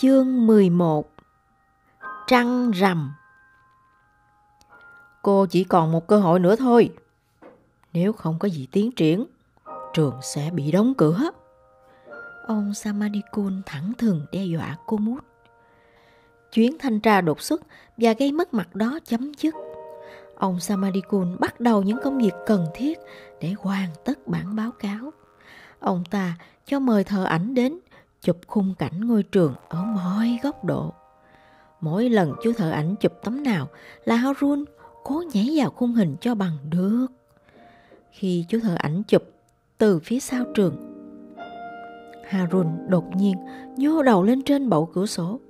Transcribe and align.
Chương 0.00 0.46
11 0.46 1.10
Trăng 2.26 2.70
rằm 2.70 3.12
Cô 5.22 5.46
chỉ 5.46 5.64
còn 5.64 5.92
một 5.92 6.06
cơ 6.06 6.18
hội 6.18 6.40
nữa 6.40 6.56
thôi. 6.56 6.90
Nếu 7.92 8.12
không 8.12 8.38
có 8.38 8.48
gì 8.48 8.68
tiến 8.72 8.92
triển, 8.92 9.26
trường 9.94 10.14
sẽ 10.22 10.50
bị 10.54 10.72
đóng 10.72 10.94
cửa. 10.94 11.30
Ông 12.46 12.74
Samadikun 12.74 13.62
thẳng 13.66 13.92
thừng 13.98 14.26
đe 14.32 14.44
dọa 14.44 14.76
cô 14.86 14.96
Mút. 14.96 15.24
Chuyến 16.52 16.78
thanh 16.78 17.00
tra 17.00 17.20
đột 17.20 17.40
xuất 17.42 17.60
và 17.96 18.12
gây 18.12 18.32
mất 18.32 18.54
mặt 18.54 18.74
đó 18.74 18.98
chấm 19.04 19.32
dứt. 19.34 19.54
Ông 20.36 20.60
Samadikun 20.60 21.36
bắt 21.40 21.60
đầu 21.60 21.82
những 21.82 21.98
công 22.04 22.18
việc 22.18 22.34
cần 22.46 22.66
thiết 22.74 22.98
để 23.40 23.54
hoàn 23.58 23.88
tất 24.04 24.26
bản 24.26 24.56
báo 24.56 24.70
cáo. 24.70 25.12
Ông 25.80 26.04
ta 26.10 26.34
cho 26.66 26.78
mời 26.78 27.04
thợ 27.04 27.24
ảnh 27.24 27.54
đến 27.54 27.78
chụp 28.22 28.36
khung 28.46 28.74
cảnh 28.78 29.00
ngôi 29.00 29.22
trường 29.22 29.54
ở 29.68 29.84
mọi 29.84 30.38
góc 30.42 30.64
độ. 30.64 30.92
Mỗi 31.80 32.08
lần 32.08 32.34
chú 32.42 32.52
thợ 32.52 32.70
ảnh 32.70 32.96
chụp 32.96 33.12
tấm 33.24 33.42
nào 33.42 33.68
là 34.04 34.16
Harun 34.16 34.64
cố 35.04 35.22
nhảy 35.32 35.50
vào 35.56 35.70
khung 35.70 35.94
hình 35.94 36.16
cho 36.20 36.34
bằng 36.34 36.56
được. 36.70 37.06
Khi 38.10 38.44
chú 38.48 38.60
thợ 38.60 38.74
ảnh 38.78 39.02
chụp 39.02 39.22
từ 39.78 39.98
phía 39.98 40.20
sau 40.20 40.44
trường, 40.54 40.76
Harun 42.28 42.66
đột 42.88 43.16
nhiên 43.16 43.34
nhô 43.76 44.02
đầu 44.02 44.22
lên 44.22 44.42
trên 44.42 44.68
bậu 44.68 44.86
cửa 44.86 45.06
sổ, 45.06 45.40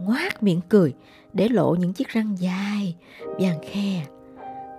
ngoác 0.00 0.42
miệng 0.42 0.60
cười 0.68 0.94
để 1.32 1.48
lộ 1.48 1.74
những 1.74 1.92
chiếc 1.92 2.08
răng 2.08 2.36
dài, 2.38 2.96
vàng 3.40 3.58
khe. 3.70 4.06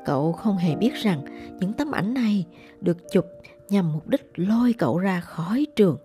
Cậu 0.05 0.33
không 0.33 0.57
hề 0.57 0.75
biết 0.75 0.93
rằng 0.93 1.25
những 1.59 1.73
tấm 1.73 1.91
ảnh 1.91 2.13
này 2.13 2.45
được 2.81 2.97
chụp 3.11 3.25
nhằm 3.69 3.93
mục 3.93 4.07
đích 4.07 4.31
lôi 4.35 4.73
cậu 4.73 4.97
ra 4.97 5.19
khỏi 5.19 5.67
trường 5.75 5.97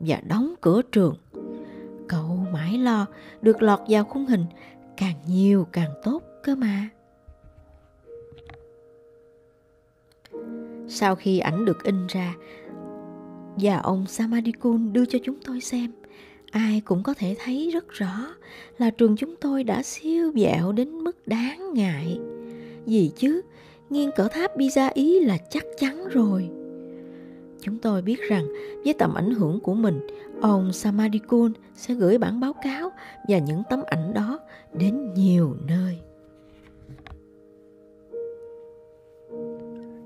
và 0.00 0.20
đóng 0.28 0.54
cửa 0.60 0.82
trường. 0.92 1.14
Cậu 2.08 2.46
mãi 2.52 2.78
lo 2.78 3.06
được 3.42 3.62
lọt 3.62 3.80
vào 3.88 4.04
khung 4.04 4.26
hình 4.26 4.44
càng 4.96 5.16
nhiều 5.26 5.66
càng 5.72 5.90
tốt 6.02 6.22
cơ 6.42 6.54
mà. 6.54 6.88
Sau 10.88 11.14
khi 11.14 11.38
ảnh 11.38 11.64
được 11.64 11.84
in 11.84 12.06
ra 12.06 12.34
và 13.56 13.78
ông 13.78 14.06
Samadikun 14.06 14.92
đưa 14.92 15.04
cho 15.04 15.18
chúng 15.24 15.36
tôi 15.44 15.60
xem, 15.60 15.92
ai 16.50 16.82
cũng 16.84 17.02
có 17.02 17.14
thể 17.14 17.36
thấy 17.44 17.70
rất 17.70 17.88
rõ 17.88 18.34
là 18.78 18.90
trường 18.90 19.16
chúng 19.16 19.34
tôi 19.40 19.64
đã 19.64 19.82
siêu 19.82 20.32
dẹo 20.34 20.72
đến 20.72 20.90
mức 20.90 21.26
đáng 21.26 21.74
ngại. 21.74 22.20
Gì 22.86 23.10
chứ, 23.16 23.40
nghiêng 23.90 24.10
cỡ 24.16 24.28
tháp 24.28 24.50
Pisa 24.58 24.88
Ý 24.88 25.20
là 25.20 25.38
chắc 25.50 25.64
chắn 25.78 26.08
rồi. 26.08 26.50
Chúng 27.66 27.78
tôi 27.78 28.02
biết 28.02 28.20
rằng 28.28 28.46
với 28.84 28.94
tầm 28.94 29.14
ảnh 29.14 29.30
hưởng 29.30 29.60
của 29.60 29.74
mình, 29.74 30.06
ông 30.40 30.72
Samadikun 30.72 31.52
sẽ 31.74 31.94
gửi 31.94 32.18
bản 32.18 32.40
báo 32.40 32.52
cáo 32.52 32.90
và 33.28 33.38
những 33.38 33.62
tấm 33.70 33.82
ảnh 33.86 34.14
đó 34.14 34.40
đến 34.72 35.14
nhiều 35.14 35.56
nơi. 35.66 35.98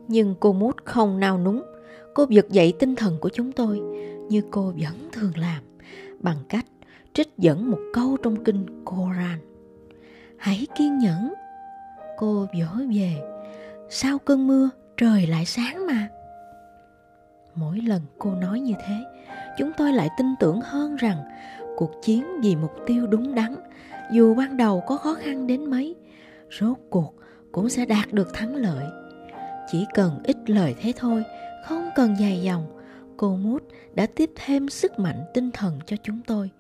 Nhưng 0.09 0.35
cô 0.41 0.53
Mút 0.53 0.77
không 0.85 1.21
nao 1.21 1.39
núng. 1.39 1.63
Cô 2.15 2.27
vực 2.31 2.51
dậy 2.51 2.73
tinh 2.79 2.97
thần 2.97 3.17
của 3.21 3.29
chúng 3.29 3.53
tôi 3.53 3.81
như 4.29 4.43
cô 4.51 4.63
vẫn 4.63 5.09
thường 5.13 5.33
làm 5.37 5.63
bằng 6.21 6.39
cách 6.49 6.67
trích 7.13 7.39
dẫn 7.39 7.71
một 7.71 7.81
câu 7.95 8.17
trong 8.23 8.45
kinh 8.45 8.85
Koran. 8.85 9.39
Hãy 10.37 10.67
kiên 10.79 10.99
nhẫn. 10.99 11.35
Cô 12.19 12.47
vỗ 12.55 12.85
về. 12.95 13.15
Sau 13.91 14.19
cơn 14.19 14.47
mưa 14.47 14.71
trời 14.97 15.27
lại 15.27 15.47
sáng 15.47 15.87
mà. 15.87 16.09
Mỗi 17.55 17.81
lần 17.81 18.03
cô 18.19 18.35
nói 18.35 18.61
như 18.61 18.75
thế, 18.87 18.95
chúng 19.59 19.71
tôi 19.77 19.93
lại 19.93 20.09
tin 20.19 20.27
tưởng 20.41 20.61
hơn 20.61 20.97
rằng 20.97 21.17
cuộc 21.77 21.91
chiến 22.03 22.25
vì 22.43 22.57
mục 22.57 22.73
tiêu 22.87 23.07
đúng 23.07 23.35
đắn, 23.35 23.55
dù 24.13 24.35
ban 24.35 24.57
đầu 24.57 24.83
có 24.87 24.97
khó 24.97 25.15
khăn 25.15 25.47
đến 25.47 25.71
mấy, 25.71 25.97
rốt 26.61 26.77
cuộc 26.91 27.15
cũng 27.53 27.69
sẽ 27.69 27.87
đạt 27.87 28.13
được 28.13 28.35
thắng 28.35 28.57
lợi. 28.57 28.85
Chỉ 29.71 29.87
cần 29.95 30.21
ít 30.25 30.37
lời 30.47 30.75
thế 30.81 30.93
thôi, 30.97 31.25
không 31.65 31.91
cần 31.95 32.17
dài 32.21 32.43
dòng, 32.43 32.67
cô 33.17 33.37
Mút 33.37 33.63
đã 33.95 34.07
tiếp 34.07 34.31
thêm 34.45 34.69
sức 34.69 34.99
mạnh 34.99 35.25
tinh 35.35 35.51
thần 35.51 35.79
cho 35.87 35.97
chúng 36.03 36.21
tôi. 36.27 36.51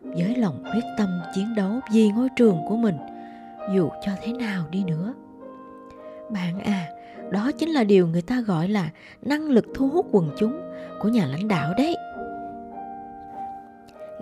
Với 0.00 0.36
lòng 0.36 0.64
quyết 0.72 0.84
tâm 0.98 1.08
chiến 1.34 1.54
đấu 1.54 1.80
vì 1.92 2.10
ngôi 2.10 2.28
trường 2.36 2.58
của 2.68 2.76
mình, 2.76 2.96
dù 3.74 3.90
cho 4.02 4.12
thế 4.22 4.32
nào 4.32 4.64
đi 4.70 4.84
nữa. 4.84 5.14
Bạn 6.30 6.58
à, 6.60 6.88
đó 7.30 7.50
chính 7.58 7.70
là 7.70 7.84
điều 7.84 8.06
người 8.06 8.22
ta 8.22 8.40
gọi 8.40 8.68
là 8.68 8.90
năng 9.22 9.50
lực 9.50 9.64
thu 9.74 9.88
hút 9.88 10.06
quần 10.12 10.30
chúng 10.38 10.60
của 11.00 11.08
nhà 11.08 11.26
lãnh 11.26 11.48
đạo 11.48 11.74
đấy. 11.76 11.96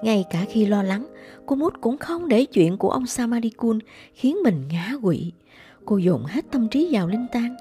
Ngay 0.03 0.25
cả 0.31 0.45
khi 0.49 0.67
lo 0.67 0.83
lắng, 0.83 1.07
cô 1.47 1.57
Mút 1.57 1.73
cũng 1.81 1.99
không 1.99 2.29
để 2.29 2.45
chuyện 2.45 2.77
của 2.77 2.91
ông 2.91 3.07
Samadikun 3.07 3.79
khiến 4.15 4.37
mình 4.45 4.69
ngã 4.73 4.93
quỵ. 5.03 5.33
Cô 5.85 5.97
dồn 5.97 6.25
hết 6.25 6.45
tâm 6.51 6.69
trí 6.69 6.89
vào 6.93 7.09
Linh 7.09 7.27
Tang. 7.33 7.57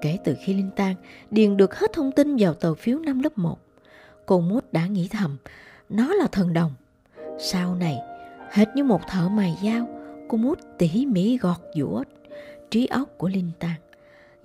Kể 0.00 0.18
từ 0.24 0.34
khi 0.44 0.54
Linh 0.54 0.70
Tang 0.76 0.94
điền 1.30 1.56
được 1.56 1.78
hết 1.78 1.92
thông 1.92 2.12
tin 2.12 2.36
vào 2.36 2.54
tờ 2.54 2.74
phiếu 2.74 2.98
năm 2.98 3.20
lớp 3.20 3.38
1, 3.38 3.58
cô 4.26 4.40
Mút 4.40 4.72
đã 4.72 4.86
nghĩ 4.86 5.08
thầm, 5.10 5.36
nó 5.88 6.14
là 6.14 6.26
thần 6.32 6.52
đồng. 6.52 6.72
Sau 7.38 7.74
này, 7.74 7.98
hệt 8.50 8.68
như 8.74 8.84
một 8.84 9.00
thợ 9.08 9.28
mài 9.28 9.58
dao, 9.62 9.88
cô 10.28 10.38
Mút 10.38 10.58
tỉ 10.78 11.06
mỉ 11.06 11.38
gọt 11.38 11.60
giũa 11.74 12.02
trí 12.70 12.86
óc 12.86 13.08
của 13.18 13.28
Linh 13.28 13.50
Tang. 13.58 13.85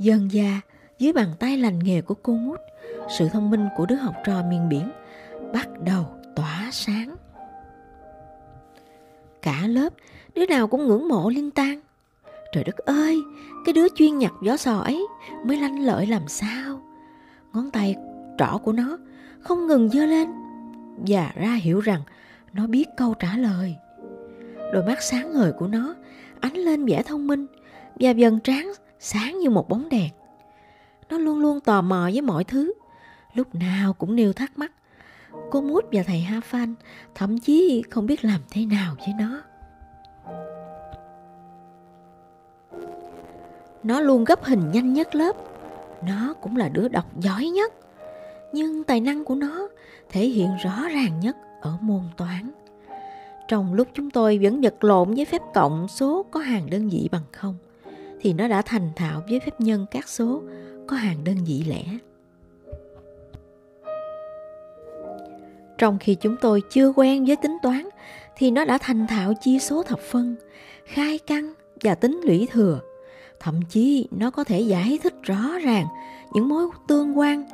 Dần 0.02 0.32
già, 0.32 0.62
dưới 1.00 1.14
bàn 1.14 1.28
tay 1.40 1.58
lành 1.58 1.80
nghề 1.80 2.02
của 2.02 2.14
cô 2.14 2.34
Mút, 2.34 2.60
sự 3.10 3.30
thông 3.30 3.50
minh 3.50 3.68
của 3.78 3.86
đứa 3.86 3.96
học 3.96 4.16
trò 4.26 4.44
miền 4.50 4.70
biển 4.70 4.92
bắt 5.54 5.70
đầu 5.86 6.06
tỏa 6.36 6.70
sáng. 6.72 7.16
Cả 9.42 9.68
lớp, 9.68 9.94
đứa 10.36 10.46
nào 10.46 10.68
cũng 10.68 10.88
ngưỡng 10.88 11.08
mộ 11.08 11.30
Linh 11.30 11.52
Tan. 11.52 11.80
Trời 12.52 12.64
đất 12.64 12.78
ơi, 12.78 13.22
cái 13.66 13.74
đứa 13.74 13.88
chuyên 13.96 14.18
nhặt 14.18 14.32
gió 14.44 14.58
sò 14.58 14.78
ấy 14.78 15.08
mới 15.46 15.58
lanh 15.58 15.80
lợi 15.80 16.08
làm 16.08 16.28
sao. 16.28 16.82
Ngón 17.54 17.72
tay 17.72 17.96
trỏ 18.38 18.58
của 18.64 18.72
nó 18.74 18.98
không 19.40 19.68
ngừng 19.68 19.90
dơ 19.90 20.06
lên 20.06 20.30
và 21.08 21.32
ra 21.36 21.54
hiểu 21.54 21.80
rằng 21.80 22.02
nó 22.54 22.68
biết 22.68 22.86
câu 22.98 23.14
trả 23.14 23.38
lời. 23.38 23.76
Đôi 24.74 24.84
mắt 24.84 25.02
sáng 25.02 25.34
ngời 25.34 25.52
của 25.52 25.68
nó 25.68 25.96
ánh 26.40 26.54
lên 26.54 26.86
vẻ 26.86 27.04
thông 27.04 27.28
minh 27.28 27.48
và 28.00 28.12
dần 28.12 28.40
tráng 28.40 28.72
sáng 29.04 29.40
như 29.40 29.50
một 29.50 29.70
bóng 29.70 29.90
đèn. 29.90 30.10
Nó 31.10 31.18
luôn 31.18 31.40
luôn 31.40 31.60
tò 31.60 31.82
mò 31.82 32.10
với 32.14 32.22
mọi 32.22 32.44
thứ, 32.44 32.74
lúc 33.34 33.56
nào 33.56 33.94
cũng 33.94 34.16
nêu 34.16 34.34
thắc 34.34 34.58
mắc. 34.58 34.72
Cô 35.52 35.62
Mút 35.62 35.86
và 35.92 36.04
thầy 36.04 36.20
Ha 36.20 36.40
Phan 36.40 36.76
thậm 37.16 37.40
chí 37.40 37.84
không 37.90 38.06
biết 38.06 38.26
làm 38.26 38.42
thế 38.52 38.66
nào 38.66 38.96
với 38.98 39.14
nó. 39.20 39.42
Nó 43.84 44.00
luôn 44.00 44.24
gấp 44.24 44.44
hình 44.44 44.72
nhanh 44.72 44.94
nhất 44.94 45.16
lớp. 45.16 45.36
Nó 46.08 46.34
cũng 46.42 46.58
là 46.58 46.70
đứa 46.70 46.88
đọc 46.88 47.06
giỏi 47.20 47.46
nhất. 47.46 47.74
Nhưng 48.54 48.84
tài 48.84 49.02
năng 49.02 49.26
của 49.26 49.36
nó 49.36 49.68
thể 50.10 50.26
hiện 50.26 50.50
rõ 50.64 50.88
ràng 50.88 51.20
nhất 51.20 51.38
ở 51.62 51.78
môn 51.82 52.02
toán. 52.18 52.52
Trong 53.48 53.74
lúc 53.74 53.88
chúng 53.94 54.10
tôi 54.10 54.40
vẫn 54.42 54.62
vật 54.62 54.84
lộn 54.84 55.14
với 55.14 55.26
phép 55.26 55.42
cộng 55.54 55.88
số 55.88 56.26
có 56.32 56.40
hàng 56.40 56.70
đơn 56.70 56.90
vị 56.90 57.10
bằng 57.12 57.24
không, 57.32 57.56
thì 58.22 58.34
nó 58.34 58.48
đã 58.48 58.62
thành 58.62 58.90
thạo 58.96 59.24
với 59.30 59.40
phép 59.40 59.62
nhân 59.62 59.86
các 59.92 60.10
số 60.10 60.42
có 60.88 60.96
hàng 60.96 61.24
đơn 61.24 61.36
vị 61.46 61.64
lẻ. 61.68 61.84
Trong 65.78 66.00
khi 66.00 66.16
chúng 66.16 66.36
tôi 66.42 66.62
chưa 66.70 66.94
quen 66.96 67.26
với 67.26 67.36
tính 67.36 67.58
toán 67.62 67.90
thì 68.38 68.52
nó 68.52 68.66
đã 68.66 68.78
thành 68.78 69.08
thạo 69.08 69.34
chia 69.34 69.60
số 69.60 69.84
thập 69.84 70.00
phân, 70.00 70.36
khai 70.86 71.20
căn 71.28 71.54
và 71.84 71.96
tính 71.96 72.22
lũy 72.24 72.48
thừa. 72.52 72.80
Thậm 73.40 73.60
chí 73.70 74.08
nó 74.12 74.32
có 74.32 74.44
thể 74.44 74.60
giải 74.60 75.00
thích 75.04 75.14
rõ 75.24 75.60
ràng 75.64 75.86
những 76.34 76.50
mối 76.50 76.68
tương 76.88 77.20
quan 77.20 77.46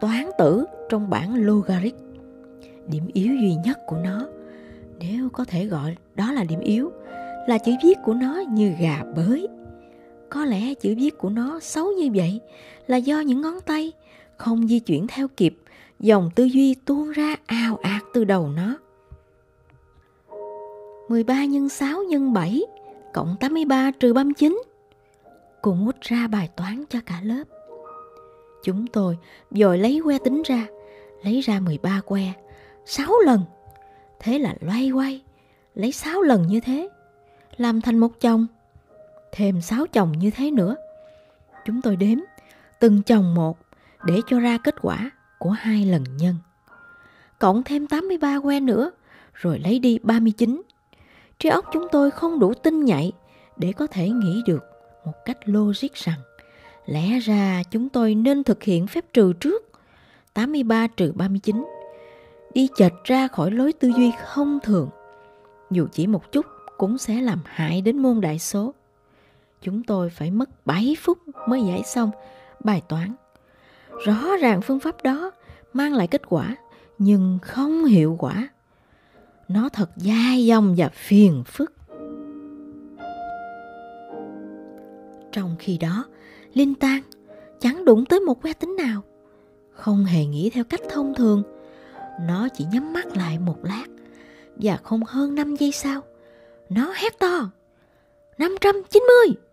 toán 0.00 0.30
tử 0.38 0.64
trong 0.88 1.10
bảng 1.10 1.34
logarit. 1.34 1.94
Điểm 2.86 3.08
yếu 3.12 3.34
duy 3.34 3.54
nhất 3.64 3.78
của 3.86 3.96
nó, 3.96 4.28
nếu 4.98 5.28
có 5.32 5.44
thể 5.44 5.66
gọi 5.66 5.96
đó 6.14 6.32
là 6.32 6.44
điểm 6.44 6.60
yếu, 6.60 6.92
là 7.48 7.58
chữ 7.58 7.72
viết 7.84 7.98
của 8.04 8.14
nó 8.14 8.42
như 8.50 8.74
gà 8.80 9.02
bới. 9.16 9.46
Có 10.30 10.44
lẽ 10.44 10.74
chữ 10.74 10.94
viết 10.98 11.18
của 11.18 11.30
nó 11.30 11.60
xấu 11.60 11.92
như 11.92 12.10
vậy 12.14 12.40
là 12.86 12.96
do 12.96 13.20
những 13.20 13.40
ngón 13.40 13.60
tay 13.60 13.92
không 14.36 14.68
di 14.68 14.80
chuyển 14.80 15.06
theo 15.06 15.28
kịp 15.28 15.56
dòng 16.00 16.30
tư 16.34 16.44
duy 16.44 16.74
tuôn 16.74 17.10
ra 17.10 17.36
ào 17.46 17.76
ạt 17.82 18.02
từ 18.14 18.24
đầu 18.24 18.48
nó. 18.48 18.78
13 21.08 21.44
nhân 21.44 21.68
6 21.68 22.02
nhân 22.02 22.32
7 22.32 22.62
cộng 23.12 23.36
83 23.40 23.90
trừ 23.90 24.12
39. 24.12 24.62
Cô 25.62 25.74
mút 25.74 25.96
ra 26.00 26.28
bài 26.28 26.48
toán 26.56 26.84
cho 26.88 26.98
cả 27.06 27.20
lớp. 27.22 27.44
Chúng 28.64 28.86
tôi 28.86 29.18
rồi 29.50 29.78
lấy 29.78 30.00
que 30.04 30.18
tính 30.18 30.42
ra, 30.42 30.66
lấy 31.22 31.40
ra 31.40 31.60
13 31.60 32.00
que, 32.06 32.32
6 32.86 33.12
lần. 33.24 33.40
Thế 34.20 34.38
là 34.38 34.54
loay 34.60 34.90
quay, 34.90 35.22
lấy 35.74 35.92
6 35.92 36.22
lần 36.22 36.46
như 36.46 36.60
thế, 36.60 36.88
làm 37.56 37.80
thành 37.80 37.98
một 37.98 38.20
chồng 38.20 38.46
thêm 39.32 39.60
6 39.60 39.86
chồng 39.86 40.12
như 40.12 40.30
thế 40.30 40.50
nữa. 40.50 40.76
Chúng 41.64 41.82
tôi 41.82 41.96
đếm 41.96 42.18
từng 42.80 43.02
chồng 43.02 43.34
một 43.34 43.58
để 44.04 44.20
cho 44.26 44.40
ra 44.40 44.58
kết 44.58 44.74
quả 44.82 45.10
của 45.38 45.50
hai 45.50 45.84
lần 45.84 46.04
nhân. 46.16 46.36
Cộng 47.38 47.62
thêm 47.62 47.86
83 47.86 48.40
que 48.40 48.60
nữa, 48.60 48.90
rồi 49.34 49.58
lấy 49.58 49.78
đi 49.78 49.98
39. 50.02 50.62
Trí 51.38 51.48
óc 51.48 51.64
chúng 51.72 51.86
tôi 51.92 52.10
không 52.10 52.38
đủ 52.38 52.54
tinh 52.54 52.84
nhạy 52.84 53.12
để 53.56 53.72
có 53.72 53.86
thể 53.86 54.08
nghĩ 54.08 54.42
được 54.46 54.64
một 55.04 55.12
cách 55.24 55.38
logic 55.44 55.94
rằng 55.94 56.18
lẽ 56.86 57.18
ra 57.18 57.62
chúng 57.70 57.88
tôi 57.88 58.14
nên 58.14 58.44
thực 58.44 58.62
hiện 58.62 58.86
phép 58.86 59.04
trừ 59.12 59.32
trước 59.32 59.70
83 60.34 60.86
trừ 60.86 61.12
39 61.14 61.66
đi 62.54 62.68
chệch 62.76 62.92
ra 63.04 63.28
khỏi 63.28 63.50
lối 63.50 63.72
tư 63.72 63.88
duy 63.96 64.12
không 64.24 64.58
thường 64.62 64.88
dù 65.70 65.86
chỉ 65.92 66.06
một 66.06 66.32
chút 66.32 66.46
cũng 66.76 66.98
sẽ 66.98 67.20
làm 67.20 67.38
hại 67.44 67.80
đến 67.80 67.98
môn 67.98 68.20
đại 68.20 68.38
số 68.38 68.74
chúng 69.62 69.82
tôi 69.82 70.10
phải 70.10 70.30
mất 70.30 70.66
7 70.66 70.96
phút 71.00 71.18
mới 71.48 71.62
giải 71.62 71.82
xong 71.82 72.10
bài 72.64 72.82
toán. 72.88 73.14
Rõ 74.04 74.36
ràng 74.40 74.60
phương 74.62 74.80
pháp 74.80 75.02
đó 75.02 75.30
mang 75.72 75.94
lại 75.94 76.06
kết 76.06 76.22
quả, 76.28 76.56
nhưng 76.98 77.38
không 77.42 77.84
hiệu 77.84 78.16
quả. 78.18 78.48
Nó 79.48 79.68
thật 79.68 79.90
dai 79.96 80.46
dòng 80.46 80.74
và 80.76 80.88
phiền 80.88 81.42
phức. 81.46 81.72
Trong 85.32 85.56
khi 85.58 85.78
đó, 85.78 86.04
linh 86.54 86.74
tan 86.74 87.02
chẳng 87.60 87.84
đụng 87.84 88.04
tới 88.04 88.20
một 88.20 88.42
que 88.42 88.52
tính 88.52 88.76
nào. 88.76 89.02
Không 89.72 90.04
hề 90.04 90.24
nghĩ 90.24 90.50
theo 90.50 90.64
cách 90.64 90.80
thông 90.90 91.14
thường. 91.14 91.42
Nó 92.20 92.48
chỉ 92.48 92.64
nhắm 92.72 92.92
mắt 92.92 93.16
lại 93.16 93.38
một 93.38 93.56
lát 93.62 93.86
và 94.56 94.76
không 94.76 95.00
hơn 95.06 95.34
5 95.34 95.56
giây 95.56 95.72
sau, 95.72 96.02
nó 96.68 96.92
hét 96.96 97.18
to. 97.18 97.50
590 98.38 99.49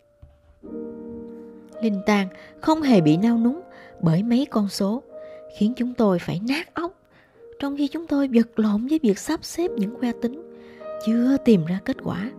Linh 1.81 2.01
Tang 2.05 2.27
không 2.61 2.81
hề 2.81 3.01
bị 3.01 3.17
nao 3.17 3.37
núng 3.37 3.61
bởi 4.01 4.23
mấy 4.23 4.47
con 4.49 4.69
số, 4.69 5.03
khiến 5.57 5.73
chúng 5.77 5.93
tôi 5.93 6.19
phải 6.19 6.41
nát 6.49 6.73
óc. 6.73 6.93
Trong 7.59 7.77
khi 7.77 7.87
chúng 7.87 8.07
tôi 8.07 8.29
vật 8.33 8.59
lộn 8.59 8.87
với 8.87 8.99
việc 9.03 9.19
sắp 9.19 9.45
xếp 9.45 9.71
những 9.77 9.95
que 10.01 10.11
tính, 10.21 10.41
chưa 11.05 11.37
tìm 11.45 11.65
ra 11.65 11.79
kết 11.85 11.97
quả, 12.03 12.31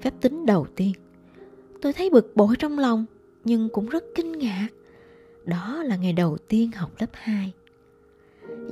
phép 0.00 0.14
tính 0.20 0.46
đầu 0.46 0.66
tiên. 0.76 0.92
Tôi 1.82 1.92
thấy 1.92 2.10
bực 2.10 2.36
bội 2.36 2.56
trong 2.58 2.78
lòng, 2.78 3.04
nhưng 3.44 3.68
cũng 3.68 3.86
rất 3.86 4.04
kinh 4.14 4.32
ngạc. 4.32 4.68
Đó 5.44 5.82
là 5.82 5.96
ngày 5.96 6.12
đầu 6.12 6.36
tiên 6.48 6.70
học 6.72 6.90
lớp 6.98 7.10
2 7.12 7.52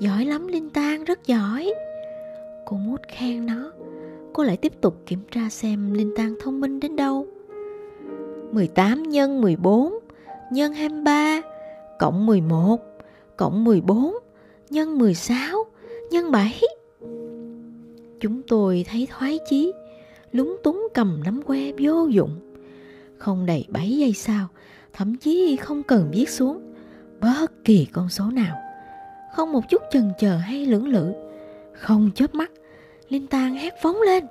giỏi 0.00 0.24
lắm, 0.24 0.48
linh 0.48 0.70
Tang 0.70 1.04
rất 1.04 1.26
giỏi. 1.26 1.74
Cô 2.66 2.76
mút 2.76 3.00
khen 3.08 3.46
nó. 3.46 3.72
Cô 4.32 4.42
lại 4.42 4.56
tiếp 4.56 4.72
tục 4.80 5.02
kiểm 5.06 5.20
tra 5.30 5.48
xem 5.50 5.94
linh 5.94 6.14
Tang 6.16 6.34
thông 6.40 6.60
minh 6.60 6.80
đến 6.80 6.96
đâu. 6.96 7.26
18 8.52 9.02
nhân 9.02 9.40
14 9.40 9.92
nhân 10.50 10.72
23 10.72 11.42
cộng 11.98 12.26
11 12.26 12.80
cộng 13.36 13.64
14 13.64 14.14
nhân 14.70 14.98
16 14.98 15.64
nhân 16.10 16.30
7 16.30 16.60
Chúng 18.20 18.42
tôi 18.48 18.84
thấy 18.90 19.08
thoái 19.10 19.38
chí, 19.48 19.72
Lúng 20.32 20.56
túng 20.64 20.88
cầm 20.94 21.22
nắm 21.24 21.42
que 21.42 21.72
vô 21.78 22.06
dụng. 22.06 22.54
Không 23.18 23.46
đầy 23.46 23.66
7 23.68 23.90
giây 23.90 24.12
sau, 24.12 24.48
Thậm 24.92 25.16
chí 25.16 25.56
không 25.56 25.82
cần 25.82 26.08
viết 26.12 26.28
xuống 26.28 26.74
Bất 27.20 27.64
kỳ 27.64 27.86
con 27.92 28.08
số 28.08 28.24
nào. 28.24 28.56
Không 29.32 29.52
một 29.52 29.68
chút 29.68 29.82
chần 29.92 30.12
chờ 30.18 30.36
hay 30.36 30.66
lưỡng 30.66 30.88
lự, 30.88 31.12
Không 31.72 32.10
chớp 32.14 32.34
mắt, 32.34 32.50
Linh 33.08 33.26
Tan 33.26 33.54
hét 33.54 33.74
phóng 33.82 34.00
lên. 34.00 34.26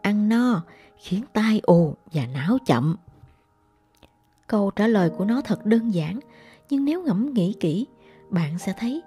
Ăn 0.02 0.30
no 0.30 0.62
khiến 0.98 1.24
tai 1.34 1.62
ù 1.64 1.94
và 2.14 2.26
não 2.34 2.58
chậm. 2.66 2.96
Câu 4.48 4.72
trả 4.72 4.88
lời 4.88 5.10
của 5.10 5.26
nó 5.26 5.42
thật 5.42 5.66
đơn 5.66 5.94
giản, 5.94 6.20
nhưng 6.70 6.86
nếu 6.86 7.04
ngẫm 7.04 7.34
nghĩ 7.34 7.56
kỹ, 7.60 7.88
bạn 8.30 8.60
sẽ 8.60 8.74
thấy 8.78 9.02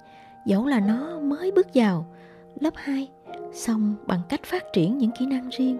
dẫu 0.47 0.67
là 0.67 0.81
nó 0.81 1.21
mới 1.21 1.53
bước 1.53 1.67
vào 1.75 2.07
lớp 2.61 2.75
2 2.77 3.09
xong 3.53 3.95
bằng 4.07 4.21
cách 4.29 4.41
phát 4.45 4.65
triển 4.73 4.99
những 4.99 5.11
kỹ 5.19 5.27
năng 5.27 5.49
riêng 5.49 5.79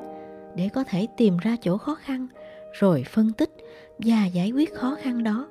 để 0.57 0.69
có 0.69 0.85
thể 0.85 1.07
tìm 1.17 1.37
ra 1.37 1.57
chỗ 1.61 1.79
khó 1.79 1.95
khăn 1.95 2.27
rồi 2.73 3.05
phân 3.11 3.33
tích 3.33 3.57
và 3.99 4.27
giải 4.27 4.51
quyết 4.51 4.75
khó 4.75 4.97
khăn 5.03 5.25
đó. 5.25 5.49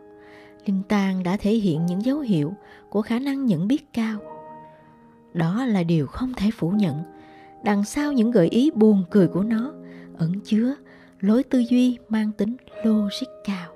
Linh 0.66 0.84
tàng 0.88 1.24
đã 1.24 1.38
thể 1.38 1.51
hiện 1.51 1.86
những 1.86 2.06
dấu 2.06 2.20
hiệu 2.20 2.54
của 2.89 3.01
khả 3.01 3.20
năng 3.20 3.46
nhận 3.46 3.68
biết 3.68 3.94
cao. 3.94 4.20
Đó 5.34 5.66
là 5.66 5.84
điều 5.84 6.08
không 6.08 6.34
thể 6.34 6.50
phủ 6.51 6.70
nhận. 6.70 7.04
Đằng 7.63 7.84
sau 7.84 8.12
những 8.12 8.32
gợi 8.32 8.48
ý 8.48 8.72
buồn 8.75 9.04
cười 9.10 9.28
của 9.28 9.44
nó 9.44 9.74
ẩn 10.20 10.40
chứa 10.44 10.76
lối 11.20 11.44
tư 11.44 11.60
duy 11.60 11.98
mang 12.10 12.32
tính 12.32 12.56
logic 12.84 13.28
cao 13.44 13.74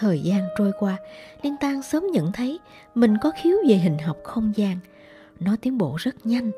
Thời 0.00 0.20
gian 0.20 0.48
trôi 0.58 0.72
qua, 0.78 0.96
Liên 1.42 1.56
Tang 1.60 1.82
sớm 1.82 2.06
nhận 2.12 2.32
thấy 2.32 2.58
mình 2.94 3.16
có 3.20 3.32
khiếu 3.42 3.56
về 3.68 3.74
hình 3.74 3.98
học 3.98 4.16
không 4.24 4.52
gian. 4.56 4.76
Nó 5.40 5.56
tiến 5.60 5.78
bộ 5.78 5.96
rất 5.98 6.26
nhanh, 6.26 6.50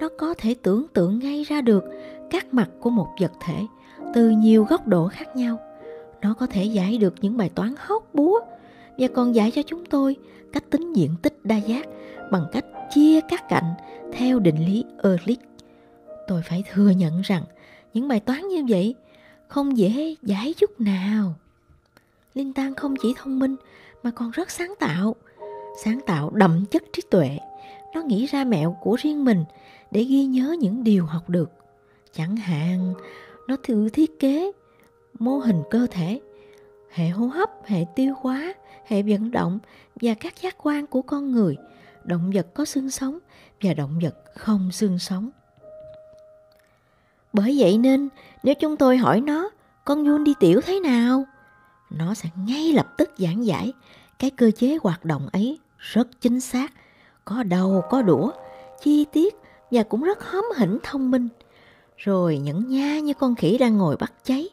nó 0.00 0.08
có 0.18 0.34
thể 0.38 0.54
tưởng 0.62 0.86
tượng 0.92 1.18
ngay 1.18 1.42
ra 1.42 1.60
được 1.60 1.84
các 2.30 2.54
mặt 2.54 2.70
của 2.80 2.90
một 2.90 3.08
vật 3.20 3.32
thể 3.40 3.66
từ 4.14 4.30
nhiều 4.30 4.64
góc 4.64 4.86
độ 4.86 5.08
khác 5.08 5.36
nhau. 5.36 5.58
Nó 6.22 6.34
có 6.34 6.46
thể 6.46 6.64
giải 6.64 6.98
được 6.98 7.14
những 7.20 7.36
bài 7.36 7.50
toán 7.54 7.74
hóc 7.78 8.14
búa 8.14 8.40
và 8.98 9.08
còn 9.14 9.34
giải 9.34 9.50
cho 9.50 9.62
chúng 9.66 9.86
tôi 9.86 10.16
cách 10.52 10.64
tính 10.70 10.92
diện 10.92 11.10
tích 11.22 11.38
đa 11.44 11.56
giác 11.56 11.86
bằng 12.30 12.46
cách 12.52 12.64
chia 12.94 13.20
các 13.20 13.48
cạnh 13.48 13.74
theo 14.12 14.38
định 14.38 14.66
lý 14.66 14.84
Euclid. 15.02 15.38
Tôi 16.28 16.42
phải 16.42 16.64
thừa 16.72 16.90
nhận 16.90 17.20
rằng 17.20 17.42
những 17.94 18.08
bài 18.08 18.20
toán 18.20 18.48
như 18.48 18.64
vậy 18.68 18.94
không 19.48 19.76
dễ 19.76 20.14
giải 20.22 20.54
chút 20.56 20.80
nào. 20.80 21.34
Linh 22.34 22.52
Tan 22.52 22.74
không 22.74 22.94
chỉ 23.02 23.14
thông 23.16 23.38
minh 23.38 23.56
mà 24.02 24.10
còn 24.10 24.30
rất 24.30 24.50
sáng 24.50 24.74
tạo. 24.78 25.16
Sáng 25.84 26.00
tạo 26.06 26.30
đậm 26.30 26.64
chất 26.66 26.82
trí 26.92 27.02
tuệ. 27.10 27.38
Nó 27.94 28.02
nghĩ 28.02 28.26
ra 28.26 28.44
mẹo 28.44 28.76
của 28.80 28.96
riêng 29.00 29.24
mình 29.24 29.44
để 29.90 30.04
ghi 30.04 30.24
nhớ 30.24 30.56
những 30.60 30.84
điều 30.84 31.06
học 31.06 31.30
được. 31.30 31.50
Chẳng 32.12 32.36
hạn, 32.36 32.94
nó 33.48 33.56
thử 33.62 33.88
thiết 33.88 34.18
kế 34.18 34.52
mô 35.18 35.38
hình 35.38 35.62
cơ 35.70 35.86
thể, 35.90 36.20
hệ 36.90 37.08
hô 37.08 37.26
hấp, 37.26 37.50
hệ 37.64 37.84
tiêu 37.96 38.14
hóa, 38.20 38.54
hệ 38.86 39.02
vận 39.02 39.30
động 39.30 39.58
và 40.00 40.14
các 40.14 40.42
giác 40.42 40.56
quan 40.62 40.86
của 40.86 41.02
con 41.02 41.32
người, 41.32 41.56
động 42.04 42.30
vật 42.34 42.46
có 42.54 42.64
xương 42.64 42.90
sống 42.90 43.18
và 43.62 43.74
động 43.74 43.98
vật 44.02 44.16
không 44.34 44.72
xương 44.72 44.98
sống. 44.98 45.30
Bởi 47.32 47.56
vậy 47.58 47.78
nên, 47.78 48.08
nếu 48.42 48.54
chúng 48.54 48.76
tôi 48.76 48.96
hỏi 48.96 49.20
nó, 49.20 49.50
con 49.84 50.04
Jun 50.04 50.24
đi 50.24 50.34
tiểu 50.40 50.60
thế 50.60 50.80
nào? 50.80 51.24
nó 51.90 52.14
sẽ 52.14 52.28
ngay 52.46 52.72
lập 52.72 52.86
tức 52.96 53.10
giảng 53.18 53.46
giải 53.46 53.72
cái 54.18 54.30
cơ 54.30 54.50
chế 54.50 54.78
hoạt 54.82 55.04
động 55.04 55.28
ấy 55.32 55.58
rất 55.78 56.20
chính 56.20 56.40
xác, 56.40 56.72
có 57.24 57.42
đầu 57.42 57.82
có 57.90 58.02
đũa, 58.02 58.30
chi 58.82 59.06
tiết 59.12 59.34
và 59.70 59.82
cũng 59.82 60.02
rất 60.02 60.24
hóm 60.24 60.44
hỉnh 60.56 60.78
thông 60.82 61.10
minh. 61.10 61.28
Rồi 61.96 62.38
nhẫn 62.38 62.68
nha 62.68 62.98
như 62.98 63.14
con 63.14 63.34
khỉ 63.34 63.58
đang 63.58 63.78
ngồi 63.78 63.96
bắt 63.96 64.12
cháy. 64.24 64.48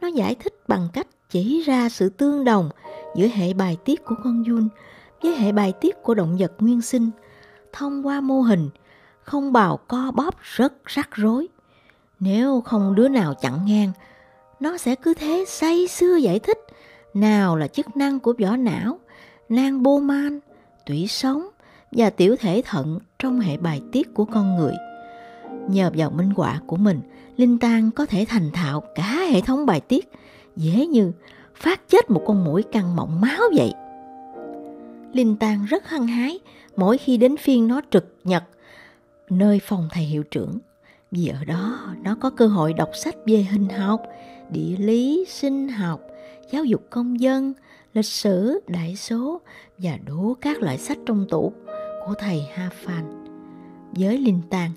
Nó 0.00 0.08
giải 0.08 0.34
thích 0.34 0.54
bằng 0.68 0.88
cách 0.92 1.06
chỉ 1.30 1.62
ra 1.62 1.88
sự 1.88 2.08
tương 2.08 2.44
đồng 2.44 2.70
giữa 3.16 3.26
hệ 3.26 3.52
bài 3.52 3.76
tiết 3.84 4.04
của 4.04 4.14
con 4.24 4.44
giun 4.46 4.68
với 5.22 5.36
hệ 5.36 5.52
bài 5.52 5.72
tiết 5.80 6.02
của 6.02 6.14
động 6.14 6.36
vật 6.38 6.52
nguyên 6.58 6.82
sinh 6.82 7.10
thông 7.72 8.06
qua 8.06 8.20
mô 8.20 8.40
hình 8.40 8.70
không 9.22 9.52
bào 9.52 9.76
co 9.76 10.10
bóp 10.14 10.34
rất 10.40 10.84
rắc 10.84 11.08
rối. 11.12 11.48
Nếu 12.20 12.60
không 12.60 12.94
đứa 12.94 13.08
nào 13.08 13.34
chặn 13.34 13.66
ngang, 13.66 13.92
nó 14.60 14.78
sẽ 14.78 14.94
cứ 14.94 15.14
thế 15.14 15.44
say 15.48 15.86
sưa 15.86 16.16
giải 16.16 16.38
thích 16.38 16.58
nào 17.14 17.56
là 17.56 17.68
chức 17.68 17.96
năng 17.96 18.20
của 18.20 18.34
vỏ 18.38 18.56
não, 18.56 18.98
nang 19.48 19.82
bô 19.82 19.98
man, 19.98 20.40
tủy 20.86 21.06
sống 21.06 21.48
và 21.92 22.10
tiểu 22.10 22.36
thể 22.40 22.62
thận 22.64 22.98
trong 23.18 23.40
hệ 23.40 23.56
bài 23.56 23.82
tiết 23.92 24.14
của 24.14 24.24
con 24.24 24.56
người. 24.56 24.74
Nhờ 25.68 25.90
vào 25.94 26.10
minh 26.10 26.30
họa 26.36 26.60
của 26.66 26.76
mình, 26.76 27.00
Linh 27.36 27.58
Tang 27.58 27.90
có 27.90 28.06
thể 28.06 28.24
thành 28.28 28.50
thạo 28.50 28.82
cả 28.94 29.26
hệ 29.30 29.40
thống 29.40 29.66
bài 29.66 29.80
tiết, 29.80 30.12
dễ 30.56 30.86
như 30.86 31.12
phát 31.54 31.88
chết 31.88 32.10
một 32.10 32.22
con 32.26 32.44
mũi 32.44 32.62
căng 32.62 32.96
mọng 32.96 33.20
máu 33.20 33.42
vậy. 33.56 33.72
Linh 35.12 35.36
Tang 35.36 35.64
rất 35.64 35.88
hăng 35.88 36.06
hái 36.06 36.38
mỗi 36.76 36.98
khi 36.98 37.16
đến 37.16 37.36
phiên 37.36 37.68
nó 37.68 37.80
trực 37.90 38.14
nhật 38.24 38.44
nơi 39.30 39.60
phòng 39.62 39.88
thầy 39.92 40.04
hiệu 40.04 40.22
trưởng 40.22 40.58
vì 41.10 41.28
ở 41.28 41.44
đó 41.44 41.94
nó 42.02 42.16
có 42.20 42.30
cơ 42.30 42.46
hội 42.46 42.72
đọc 42.72 42.90
sách 42.94 43.16
về 43.26 43.46
hình 43.50 43.68
học, 43.68 44.02
địa 44.50 44.76
lý, 44.78 45.24
sinh 45.28 45.68
học, 45.68 46.00
giáo 46.50 46.64
dục 46.64 46.86
công 46.90 47.20
dân, 47.20 47.52
lịch 47.94 48.04
sử, 48.04 48.60
đại 48.66 48.96
số 48.96 49.40
và 49.78 49.98
đủ 50.06 50.34
các 50.40 50.62
loại 50.62 50.78
sách 50.78 50.98
trong 51.06 51.26
tủ 51.28 51.52
của 52.06 52.14
thầy 52.18 52.42
Ha 52.54 52.70
Phan. 52.84 53.24
Với 53.96 54.18
Linh 54.18 54.40
Tàng, 54.50 54.70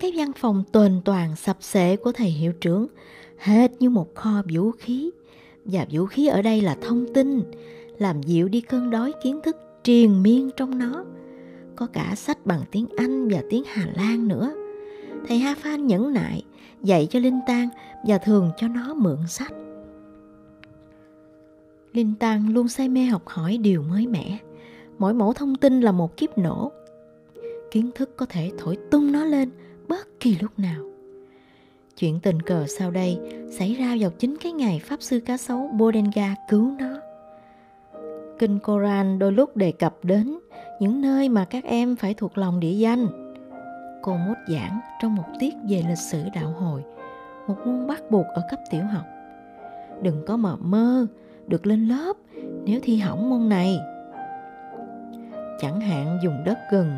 cái 0.00 0.12
văn 0.16 0.32
phòng 0.36 0.64
tuần 0.72 1.00
toàn 1.04 1.36
sập 1.36 1.56
sệ 1.60 1.96
của 1.96 2.12
thầy 2.12 2.28
hiệu 2.28 2.52
trưởng 2.52 2.86
hệt 3.38 3.70
như 3.80 3.90
một 3.90 4.14
kho 4.14 4.42
vũ 4.52 4.70
khí 4.70 5.10
và 5.64 5.86
vũ 5.90 6.06
khí 6.06 6.26
ở 6.26 6.42
đây 6.42 6.60
là 6.60 6.76
thông 6.82 7.14
tin 7.14 7.42
làm 7.98 8.22
dịu 8.22 8.48
đi 8.48 8.60
cơn 8.60 8.90
đói 8.90 9.12
kiến 9.22 9.40
thức 9.44 9.56
triền 9.84 10.22
miên 10.22 10.50
trong 10.56 10.78
nó 10.78 11.04
có 11.76 11.86
cả 11.86 12.14
sách 12.16 12.46
bằng 12.46 12.60
tiếng 12.70 12.86
Anh 12.96 13.28
và 13.28 13.42
tiếng 13.50 13.62
Hà 13.66 13.86
Lan 13.96 14.28
nữa. 14.28 14.54
Thầy 15.26 15.38
Ha 15.38 15.54
Phan 15.54 15.86
nhẫn 15.86 16.12
nại, 16.12 16.42
dạy 16.82 17.06
cho 17.10 17.18
Linh 17.18 17.40
Tang 17.46 17.68
và 18.06 18.18
thường 18.18 18.50
cho 18.56 18.68
nó 18.68 18.94
mượn 18.94 19.18
sách. 19.28 19.52
Linh 21.92 22.14
Tang 22.20 22.48
luôn 22.54 22.68
say 22.68 22.88
mê 22.88 23.04
học 23.04 23.22
hỏi 23.26 23.58
điều 23.58 23.82
mới 23.82 24.06
mẻ. 24.06 24.38
Mỗi 24.98 25.14
mẫu 25.14 25.32
thông 25.32 25.54
tin 25.54 25.80
là 25.80 25.92
một 25.92 26.16
kiếp 26.16 26.38
nổ. 26.38 26.72
Kiến 27.70 27.90
thức 27.94 28.16
có 28.16 28.26
thể 28.26 28.50
thổi 28.58 28.76
tung 28.90 29.12
nó 29.12 29.24
lên 29.24 29.50
bất 29.88 30.20
kỳ 30.20 30.36
lúc 30.40 30.58
nào. 30.58 30.84
Chuyện 31.98 32.20
tình 32.20 32.42
cờ 32.42 32.66
sau 32.66 32.90
đây 32.90 33.18
xảy 33.58 33.74
ra 33.74 33.96
vào 34.00 34.10
chính 34.10 34.36
cái 34.36 34.52
ngày 34.52 34.80
Pháp 34.84 35.02
Sư 35.02 35.20
Cá 35.20 35.36
Sấu 35.36 35.70
Bodenga 35.78 36.34
cứu 36.48 36.72
nó. 36.78 37.00
Kinh 38.38 38.58
Koran 38.58 39.18
đôi 39.18 39.32
lúc 39.32 39.56
đề 39.56 39.72
cập 39.72 40.04
đến 40.04 40.38
những 40.80 41.00
nơi 41.00 41.28
mà 41.28 41.44
các 41.44 41.64
em 41.64 41.96
phải 41.96 42.14
thuộc 42.14 42.38
lòng 42.38 42.60
địa 42.60 42.72
danh. 42.72 43.27
Cô 44.02 44.16
mốt 44.16 44.36
giảng 44.48 44.80
trong 45.02 45.14
một 45.14 45.24
tiết 45.38 45.54
về 45.68 45.82
lịch 45.88 45.98
sử 45.98 46.22
đạo 46.34 46.50
hồi, 46.50 46.84
một 47.46 47.56
môn 47.64 47.86
bắt 47.86 48.02
buộc 48.10 48.26
ở 48.34 48.42
cấp 48.50 48.60
tiểu 48.70 48.84
học. 48.84 49.04
Đừng 50.02 50.24
có 50.26 50.36
mà 50.36 50.56
mơ 50.56 51.06
được 51.46 51.66
lên 51.66 51.88
lớp 51.88 52.16
nếu 52.64 52.80
thi 52.82 52.96
hỏng 52.96 53.30
môn 53.30 53.48
này. 53.48 53.80
Chẳng 55.60 55.80
hạn 55.80 56.18
dùng 56.22 56.44
đất 56.44 56.58
gần 56.70 56.96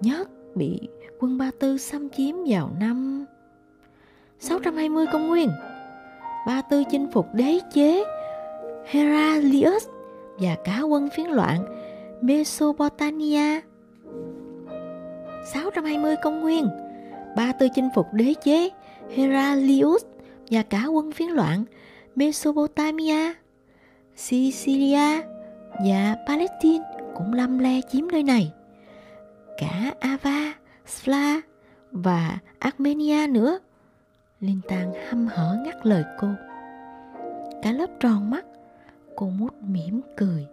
nhất 0.00 0.28
bị 0.54 0.88
quân 1.20 1.38
Ba 1.38 1.50
Tư 1.60 1.78
xâm 1.78 2.08
chiếm 2.10 2.34
vào 2.46 2.70
năm 2.80 3.24
620 4.38 5.06
công 5.12 5.28
nguyên. 5.28 5.48
Ba 6.46 6.62
Tư 6.62 6.82
chinh 6.90 7.10
phục 7.12 7.26
đế 7.34 7.58
chế 7.72 8.04
Heraclius 8.86 9.88
và 10.38 10.56
cả 10.64 10.80
quân 10.80 11.08
phiến 11.16 11.26
loạn 11.26 11.64
Mesopotamia 12.20 13.60
620 15.54 16.16
công 16.16 16.40
nguyên 16.40 16.68
Ba 17.36 17.52
Tư 17.52 17.68
chinh 17.74 17.88
phục 17.94 18.06
đế 18.12 18.34
chế 18.44 18.70
Heraclius 19.16 20.02
và 20.50 20.62
cả 20.62 20.86
quân 20.86 21.12
phiến 21.12 21.28
loạn 21.28 21.64
Mesopotamia 22.16 23.32
Sicilia 24.16 25.22
và 25.84 26.16
Palestine 26.26 26.84
cũng 27.14 27.32
lâm 27.32 27.58
le 27.58 27.80
chiếm 27.90 28.08
nơi 28.12 28.22
này. 28.22 28.52
Cả 29.58 29.92
Ava, 30.00 30.54
Sla 30.86 31.40
và 31.92 32.38
Armenia 32.58 33.26
nữa. 33.26 33.58
Linh 34.40 34.60
tàng 34.68 34.92
hăm 35.08 35.26
hở 35.26 35.56
ngắt 35.64 35.86
lời 35.86 36.04
cô. 36.20 36.28
Cả 37.62 37.72
lớp 37.72 37.90
tròn 38.00 38.30
mắt, 38.30 38.44
cô 39.16 39.26
mút 39.26 39.54
mỉm 39.62 40.00
cười. 40.16 40.46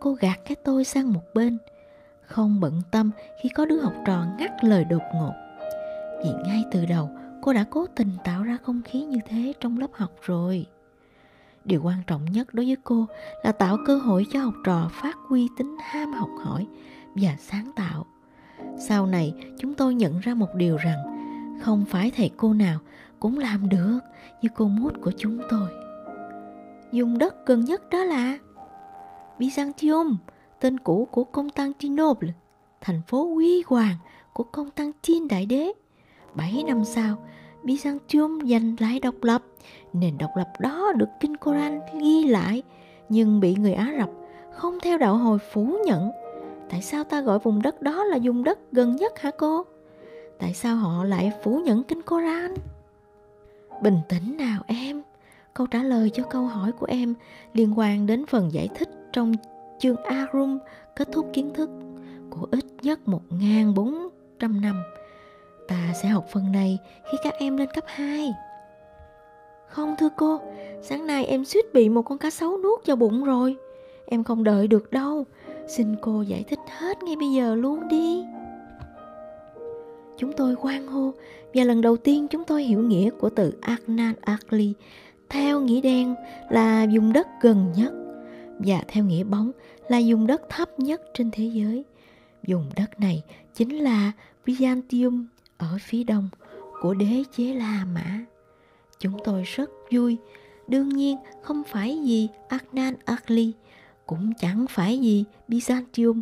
Cô 0.00 0.12
gạt 0.12 0.40
cái 0.44 0.56
tôi 0.64 0.84
sang 0.84 1.12
một 1.12 1.22
bên, 1.34 1.58
không 2.32 2.60
bận 2.60 2.82
tâm 2.90 3.10
khi 3.42 3.48
có 3.48 3.66
đứa 3.66 3.80
học 3.80 3.94
trò 4.06 4.24
ngắt 4.38 4.64
lời 4.64 4.84
đột 4.84 5.02
ngột. 5.14 5.32
Vì 6.24 6.30
ngay 6.46 6.64
từ 6.70 6.86
đầu, 6.86 7.10
cô 7.42 7.52
đã 7.52 7.64
cố 7.70 7.86
tình 7.86 8.10
tạo 8.24 8.42
ra 8.42 8.56
không 8.62 8.82
khí 8.84 9.04
như 9.04 9.18
thế 9.28 9.52
trong 9.60 9.78
lớp 9.78 9.90
học 9.92 10.10
rồi. 10.22 10.66
Điều 11.64 11.82
quan 11.82 11.98
trọng 12.06 12.24
nhất 12.24 12.54
đối 12.54 12.66
với 12.66 12.76
cô 12.84 13.06
là 13.42 13.52
tạo 13.52 13.78
cơ 13.86 13.96
hội 13.96 14.26
cho 14.32 14.40
học 14.40 14.54
trò 14.64 14.90
phát 14.92 15.16
huy 15.28 15.48
tính 15.58 15.76
ham 15.82 16.12
học 16.12 16.28
hỏi 16.44 16.66
và 17.14 17.36
sáng 17.38 17.70
tạo. 17.76 18.06
Sau 18.78 19.06
này, 19.06 19.34
chúng 19.58 19.74
tôi 19.74 19.94
nhận 19.94 20.20
ra 20.20 20.34
một 20.34 20.54
điều 20.54 20.76
rằng 20.76 20.98
không 21.62 21.84
phải 21.84 22.12
thầy 22.16 22.30
cô 22.36 22.52
nào 22.52 22.78
cũng 23.20 23.38
làm 23.38 23.68
được 23.68 23.98
như 24.42 24.48
cô 24.54 24.68
mút 24.68 24.92
của 25.02 25.12
chúng 25.18 25.38
tôi. 25.50 25.68
Dùng 26.92 27.18
đất 27.18 27.46
gần 27.46 27.64
nhất 27.64 27.90
đó 27.90 28.04
là 28.04 28.38
Byzantium 29.38 30.14
tên 30.62 30.78
cũ 30.78 31.08
của 31.10 31.24
Constantinople 31.24 32.32
thành 32.80 33.02
phố 33.06 33.34
huy 33.34 33.62
hoàng 33.66 33.96
của 34.32 34.44
Constantine 34.44 35.26
đại 35.30 35.46
đế 35.46 35.72
bảy 36.34 36.64
năm 36.66 36.84
sau 36.84 37.16
Byzantium 37.64 38.48
giành 38.48 38.76
lại 38.80 39.00
độc 39.00 39.14
lập. 39.22 39.42
Nền 39.92 40.18
độc 40.18 40.30
lập 40.36 40.48
đó 40.60 40.92
được 40.96 41.08
Kinh 41.20 41.36
Koran 41.36 41.80
ghi 42.00 42.24
lại, 42.24 42.62
nhưng 43.08 43.40
bị 43.40 43.54
người 43.54 43.72
Ả 43.72 43.94
Rập 43.98 44.10
không 44.52 44.78
theo 44.82 44.98
đạo 44.98 45.16
hồi 45.16 45.38
phủ 45.52 45.78
nhận. 45.86 46.10
Tại 46.70 46.82
sao 46.82 47.04
ta 47.04 47.20
gọi 47.20 47.38
vùng 47.38 47.62
đất 47.62 47.82
đó 47.82 48.04
là 48.04 48.18
vùng 48.22 48.44
đất 48.44 48.58
gần 48.72 48.96
nhất 48.96 49.18
hả 49.18 49.30
cô? 49.38 49.62
Tại 50.38 50.54
sao 50.54 50.76
họ 50.76 51.04
lại 51.04 51.32
phủ 51.42 51.60
nhận 51.64 51.82
Kinh 51.82 52.02
Koran? 52.02 52.54
Bình 53.82 53.98
tĩnh 54.08 54.36
nào 54.36 54.62
em. 54.66 55.02
Câu 55.54 55.66
trả 55.66 55.82
lời 55.82 56.10
cho 56.14 56.22
câu 56.22 56.46
hỏi 56.46 56.72
của 56.72 56.86
em 56.86 57.14
liên 57.54 57.78
quan 57.78 58.06
đến 58.06 58.26
phần 58.26 58.52
giải 58.52 58.68
thích 58.74 58.88
trong 59.12 59.32
chương 59.82 59.96
Arum 59.96 60.58
kết 60.96 61.08
thúc 61.12 61.26
kiến 61.32 61.50
thức 61.54 61.70
của 62.30 62.46
ít 62.50 62.64
nhất 62.82 63.00
1.400 63.06 64.60
năm 64.60 64.82
Ta 65.68 65.92
sẽ 66.02 66.08
học 66.08 66.26
phần 66.32 66.52
này 66.52 66.78
khi 67.10 67.18
các 67.24 67.34
em 67.38 67.56
lên 67.56 67.68
cấp 67.74 67.84
2. 67.86 68.32
Không 69.66 69.94
thưa 69.98 70.08
cô, 70.16 70.40
sáng 70.82 71.06
nay 71.06 71.24
em 71.24 71.44
suýt 71.44 71.72
bị 71.72 71.88
một 71.88 72.02
con 72.02 72.18
cá 72.18 72.30
sấu 72.30 72.58
nuốt 72.58 72.86
vào 72.86 72.96
bụng 72.96 73.24
rồi. 73.24 73.56
Em 74.06 74.24
không 74.24 74.44
đợi 74.44 74.68
được 74.68 74.90
đâu. 74.90 75.24
Xin 75.66 75.96
cô 76.00 76.22
giải 76.22 76.44
thích 76.48 76.60
hết 76.78 77.02
ngay 77.02 77.16
bây 77.16 77.32
giờ 77.32 77.54
luôn 77.54 77.88
đi. 77.88 78.24
Chúng 80.16 80.32
tôi 80.32 80.56
quan 80.62 80.86
hô 80.86 81.12
và 81.54 81.64
lần 81.64 81.80
đầu 81.80 81.96
tiên 81.96 82.28
chúng 82.28 82.44
tôi 82.44 82.62
hiểu 82.62 82.82
nghĩa 82.82 83.10
của 83.10 83.30
từ 83.30 83.54
Agnan 83.60 84.14
Akli 84.20 84.74
theo 85.28 85.60
nghĩa 85.60 85.80
đen 85.80 86.14
là 86.50 86.86
vùng 86.94 87.12
đất 87.12 87.26
gần 87.40 87.72
nhất 87.76 87.92
và 88.66 88.82
theo 88.88 89.04
nghĩa 89.04 89.24
bóng 89.24 89.52
là 89.88 90.00
vùng 90.06 90.26
đất 90.26 90.42
thấp 90.48 90.78
nhất 90.78 91.02
trên 91.14 91.30
thế 91.30 91.44
giới. 91.44 91.84
Vùng 92.46 92.70
đất 92.76 93.00
này 93.00 93.22
chính 93.54 93.78
là 93.78 94.12
Byzantium 94.46 95.24
ở 95.58 95.78
phía 95.80 96.04
đông 96.04 96.28
của 96.80 96.94
đế 96.94 97.22
chế 97.36 97.44
La 97.54 97.84
Mã. 97.84 98.24
Chúng 98.98 99.16
tôi 99.24 99.42
rất 99.42 99.70
vui, 99.90 100.16
đương 100.68 100.88
nhiên 100.88 101.16
không 101.42 101.62
phải 101.64 101.98
gì 102.04 102.28
Adnan 102.48 102.94
Akli, 103.04 103.52
cũng 104.06 104.32
chẳng 104.38 104.66
phải 104.70 104.98
gì 104.98 105.24
Byzantium, 105.48 106.20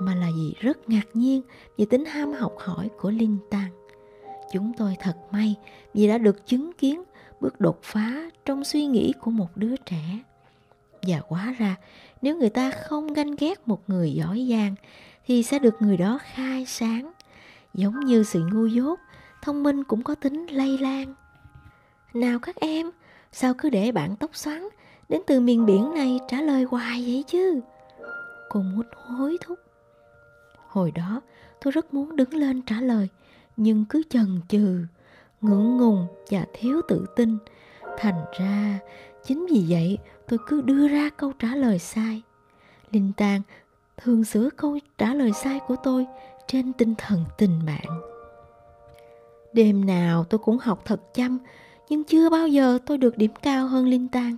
mà 0.00 0.14
là 0.14 0.28
gì 0.36 0.54
rất 0.60 0.88
ngạc 0.88 1.06
nhiên 1.14 1.42
về 1.78 1.84
tính 1.84 2.04
ham 2.04 2.32
học 2.32 2.54
hỏi 2.58 2.88
của 3.00 3.10
Linh 3.10 3.38
Tàng. 3.50 3.70
Chúng 4.52 4.72
tôi 4.76 4.96
thật 5.00 5.16
may 5.30 5.56
vì 5.94 6.08
đã 6.08 6.18
được 6.18 6.46
chứng 6.46 6.72
kiến 6.78 7.02
bước 7.40 7.60
đột 7.60 7.78
phá 7.82 8.30
trong 8.44 8.64
suy 8.64 8.86
nghĩ 8.86 9.12
của 9.20 9.30
một 9.30 9.56
đứa 9.56 9.76
trẻ. 9.76 10.18
Và 11.06 11.20
quá 11.28 11.54
ra, 11.58 11.76
nếu 12.22 12.36
người 12.36 12.50
ta 12.50 12.70
không 12.70 13.12
ganh 13.12 13.34
ghét 13.38 13.68
một 13.68 13.90
người 13.90 14.12
giỏi 14.12 14.46
giang, 14.50 14.74
thì 15.26 15.42
sẽ 15.42 15.58
được 15.58 15.74
người 15.80 15.96
đó 15.96 16.18
khai 16.22 16.66
sáng. 16.66 17.12
Giống 17.74 18.00
như 18.00 18.22
sự 18.22 18.46
ngu 18.52 18.66
dốt 18.66 18.98
thông 19.42 19.62
minh 19.62 19.84
cũng 19.84 20.02
có 20.02 20.14
tính 20.14 20.46
lây 20.46 20.78
lan. 20.78 21.14
Nào 22.14 22.38
các 22.38 22.56
em 22.56 22.90
sao 23.32 23.54
cứ 23.58 23.70
để 23.70 23.92
bạn 23.92 24.16
tóc 24.16 24.36
xoắn 24.36 24.68
đến 25.08 25.20
từ 25.26 25.40
miền 25.40 25.66
biển 25.66 25.94
này 25.94 26.18
trả 26.28 26.40
lời 26.40 26.64
hoài 26.70 27.02
vậy 27.06 27.24
chứ? 27.26 27.60
Cô 28.48 28.60
muốn 28.60 28.86
hối 28.92 29.36
thúc. 29.40 29.58
Hồi 30.68 30.90
đó 30.90 31.20
tôi 31.60 31.72
rất 31.72 31.94
muốn 31.94 32.16
đứng 32.16 32.34
lên 32.34 32.62
trả 32.62 32.80
lời 32.80 33.08
nhưng 33.56 33.84
cứ 33.84 34.02
chần 34.10 34.40
chừ 34.48 34.78
ngượng 35.40 35.76
ngùng 35.76 36.06
và 36.30 36.46
thiếu 36.52 36.80
tự 36.88 37.06
tin. 37.16 37.38
Thành 37.98 38.24
ra, 38.38 38.78
chính 39.24 39.46
vì 39.50 39.64
vậy 39.68 39.98
tôi 40.28 40.38
cứ 40.46 40.60
đưa 40.60 40.88
ra 40.88 41.10
câu 41.16 41.32
trả 41.38 41.54
lời 41.54 41.78
sai. 41.78 42.22
Linh 42.90 43.12
Tàng 43.16 43.42
thường 43.96 44.24
sửa 44.24 44.48
câu 44.56 44.78
trả 44.98 45.14
lời 45.14 45.32
sai 45.32 45.60
của 45.66 45.76
tôi 45.82 46.06
trên 46.46 46.72
tinh 46.72 46.94
thần 46.98 47.24
tình 47.38 47.60
bạn. 47.66 48.00
Đêm 49.52 49.86
nào 49.86 50.24
tôi 50.24 50.38
cũng 50.38 50.58
học 50.58 50.82
thật 50.84 51.14
chăm, 51.14 51.38
nhưng 51.88 52.04
chưa 52.04 52.30
bao 52.30 52.48
giờ 52.48 52.78
tôi 52.86 52.98
được 52.98 53.18
điểm 53.18 53.30
cao 53.42 53.66
hơn 53.66 53.86
Linh 53.86 54.08
Tàng, 54.08 54.36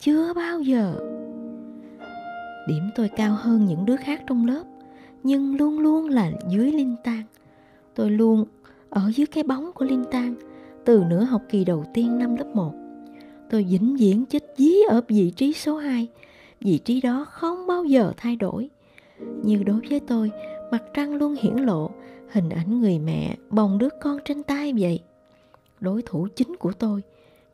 Chưa 0.00 0.34
bao 0.34 0.60
giờ. 0.60 0.94
Điểm 2.68 2.90
tôi 2.94 3.08
cao 3.16 3.36
hơn 3.40 3.66
những 3.66 3.86
đứa 3.86 3.96
khác 3.96 4.22
trong 4.26 4.46
lớp, 4.46 4.64
nhưng 5.22 5.56
luôn 5.56 5.78
luôn 5.78 6.08
là 6.08 6.30
dưới 6.48 6.72
Linh 6.72 6.96
Tàng. 7.04 7.24
Tôi 7.94 8.10
luôn 8.10 8.44
ở 8.90 9.10
dưới 9.14 9.26
cái 9.26 9.44
bóng 9.44 9.72
của 9.72 9.84
Linh 9.84 10.04
Tàng 10.10 10.34
từ 10.84 11.04
nửa 11.08 11.24
học 11.24 11.42
kỳ 11.48 11.64
đầu 11.64 11.84
tiên 11.94 12.18
năm 12.18 12.36
lớp 12.36 12.46
1. 12.54 12.72
Tôi 13.50 13.66
vĩnh 13.70 13.96
viễn 13.96 14.26
chết 14.26 14.44
dí 14.56 14.72
ở 14.88 15.00
vị 15.08 15.30
trí 15.30 15.52
số 15.52 15.76
2. 15.76 16.08
Vị 16.60 16.78
trí 16.78 17.00
đó 17.00 17.26
không 17.30 17.66
bao 17.66 17.84
giờ 17.84 18.12
thay 18.16 18.36
đổi. 18.36 18.70
Như 19.42 19.62
đối 19.62 19.80
với 19.90 20.00
tôi, 20.00 20.30
mặt 20.70 20.82
trăng 20.94 21.14
luôn 21.14 21.36
hiển 21.40 21.56
lộ 21.56 21.90
hình 22.32 22.48
ảnh 22.48 22.80
người 22.80 22.98
mẹ 22.98 23.36
bồng 23.50 23.78
đứa 23.78 23.88
con 24.00 24.18
trên 24.24 24.42
tay 24.42 24.72
vậy. 24.78 25.00
Đối 25.80 26.02
thủ 26.02 26.28
chính 26.36 26.56
của 26.56 26.72
tôi, 26.72 27.02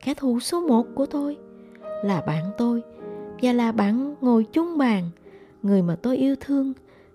kẻ 0.05 0.13
thù 0.13 0.39
số 0.39 0.61
một 0.61 0.87
của 0.95 1.05
tôi, 1.05 1.37
là 2.03 2.21
bạn 2.21 2.51
tôi 2.57 2.81
và 3.41 3.53
là 3.53 3.71
bạn 3.71 4.15
ngồi 4.21 4.43
chung 4.43 4.77
bàn, 4.77 5.09
người 5.63 5.81
mà 5.81 5.95
tôi 5.95 6.17
yêu 6.17 6.35
thương 6.39 6.73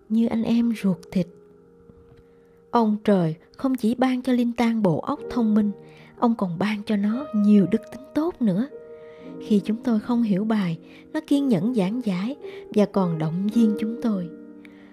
như 0.09 0.27
anh 0.27 0.43
em 0.43 0.73
ruột 0.83 0.97
thịt. 1.13 1.27
Ông 2.71 2.97
trời 3.05 3.35
không 3.57 3.75
chỉ 3.75 3.95
ban 3.95 4.23
cho 4.23 4.33
Linh 4.33 4.53
Tan 4.53 4.83
bộ 4.83 5.01
óc 5.01 5.21
thông 5.31 5.55
minh, 5.55 5.71
ông 6.19 6.35
còn 6.35 6.59
ban 6.59 6.83
cho 6.87 6.97
nó 6.97 7.27
nhiều 7.35 7.67
đức 7.71 7.83
tính 7.93 8.03
tốt 8.15 8.32
nữa. 8.43 8.69
Khi 9.41 9.61
chúng 9.65 9.77
tôi 9.77 10.01
không 10.01 10.23
hiểu 10.23 10.45
bài, 10.45 10.79
nó 11.13 11.21
kiên 11.27 11.49
nhẫn 11.49 11.75
giảng 11.75 12.01
giải 12.05 12.37
và 12.75 12.85
còn 12.87 13.19
động 13.19 13.49
viên 13.55 13.77
chúng 13.81 14.03
tôi. 14.03 14.29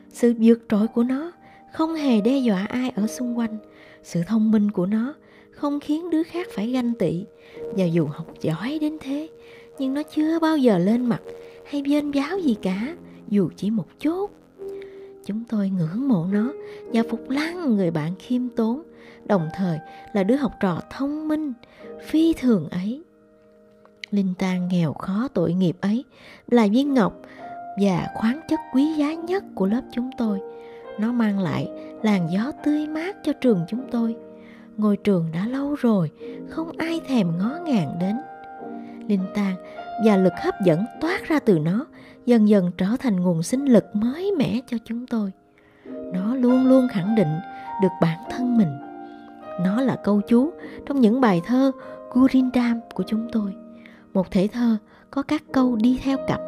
Sự 0.09 0.33
vượt 0.39 0.59
trội 0.69 0.87
của 0.87 1.03
nó 1.03 1.31
không 1.73 1.95
hề 1.95 2.21
đe 2.21 2.37
dọa 2.37 2.65
ai 2.65 2.89
ở 2.95 3.07
xung 3.07 3.37
quanh. 3.37 3.57
Sự 4.03 4.21
thông 4.27 4.51
minh 4.51 4.71
của 4.71 4.85
nó 4.85 5.13
không 5.51 5.79
khiến 5.79 6.09
đứa 6.09 6.23
khác 6.23 6.47
phải 6.51 6.71
ganh 6.71 6.93
tị. 6.93 7.25
Và 7.77 7.85
dù 7.85 8.05
học 8.05 8.27
giỏi 8.41 8.77
đến 8.81 8.97
thế, 9.01 9.29
nhưng 9.79 9.93
nó 9.93 10.03
chưa 10.03 10.39
bao 10.39 10.57
giờ 10.57 10.77
lên 10.77 11.05
mặt 11.05 11.21
hay 11.65 11.83
vênh 11.87 12.13
giáo 12.13 12.39
gì 12.39 12.55
cả, 12.61 12.95
dù 13.27 13.49
chỉ 13.55 13.71
một 13.71 13.87
chút. 13.99 14.31
Chúng 15.25 15.43
tôi 15.49 15.69
ngưỡng 15.69 16.07
mộ 16.07 16.25
nó 16.31 16.53
và 16.93 17.03
phục 17.09 17.29
lăng 17.29 17.75
người 17.75 17.91
bạn 17.91 18.13
khiêm 18.19 18.49
tốn, 18.49 18.81
đồng 19.25 19.49
thời 19.55 19.77
là 20.13 20.23
đứa 20.23 20.35
học 20.35 20.51
trò 20.61 20.81
thông 20.91 21.27
minh, 21.27 21.53
phi 22.03 22.33
thường 22.33 22.69
ấy. 22.69 23.03
Linh 24.11 24.33
tang 24.39 24.67
nghèo 24.67 24.93
khó 24.93 25.27
tội 25.33 25.53
nghiệp 25.53 25.77
ấy 25.81 26.05
là 26.47 26.67
viên 26.71 26.93
ngọc 26.93 27.13
và 27.81 28.07
khoáng 28.15 28.39
chất 28.49 28.59
quý 28.73 28.93
giá 28.93 29.13
nhất 29.13 29.43
của 29.55 29.65
lớp 29.65 29.81
chúng 29.91 30.09
tôi. 30.17 30.39
Nó 30.99 31.11
mang 31.11 31.39
lại 31.39 31.67
làn 32.01 32.27
gió 32.31 32.51
tươi 32.63 32.87
mát 32.87 33.15
cho 33.23 33.33
trường 33.33 33.65
chúng 33.69 33.87
tôi. 33.91 34.15
Ngôi 34.77 34.97
trường 34.97 35.31
đã 35.33 35.47
lâu 35.47 35.75
rồi, 35.75 36.11
không 36.49 36.71
ai 36.77 37.01
thèm 37.07 37.37
ngó 37.37 37.59
ngàng 37.65 37.97
đến. 37.99 38.15
Linh 39.07 39.25
tang 39.35 39.55
và 40.05 40.17
lực 40.17 40.33
hấp 40.43 40.53
dẫn 40.65 40.85
toát 41.01 41.27
ra 41.27 41.39
từ 41.39 41.59
nó 41.59 41.85
dần 42.25 42.49
dần 42.49 42.71
trở 42.77 42.87
thành 42.99 43.19
nguồn 43.19 43.43
sinh 43.43 43.65
lực 43.65 43.85
mới 43.95 44.31
mẻ 44.37 44.59
cho 44.67 44.77
chúng 44.85 45.07
tôi. 45.07 45.31
Nó 46.13 46.35
luôn 46.35 46.65
luôn 46.65 46.87
khẳng 46.91 47.15
định 47.15 47.39
được 47.81 47.91
bản 48.01 48.19
thân 48.29 48.57
mình. 48.57 48.77
Nó 49.61 49.81
là 49.81 49.95
câu 50.03 50.21
chú 50.27 50.51
trong 50.85 51.01
những 51.01 51.21
bài 51.21 51.41
thơ 51.45 51.71
Gurindam 52.11 52.79
của 52.93 53.03
chúng 53.07 53.27
tôi. 53.31 53.53
Một 54.13 54.31
thể 54.31 54.47
thơ 54.51 54.77
có 55.11 55.21
các 55.21 55.43
câu 55.51 55.75
đi 55.75 55.99
theo 56.03 56.17
cặp. 56.27 56.39